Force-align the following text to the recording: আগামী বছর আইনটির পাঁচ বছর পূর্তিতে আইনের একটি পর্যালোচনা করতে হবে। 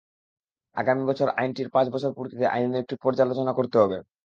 আগামী 0.75 1.03
বছর 1.09 1.27
আইনটির 1.35 1.69
পাঁচ 1.69 1.87
বছর 1.89 2.11
পূর্তিতে 2.17 2.45
আইনের 2.47 2.81
একটি 2.83 2.95
পর্যালোচনা 3.03 3.51
করতে 3.55 3.77
হবে। 3.77 3.97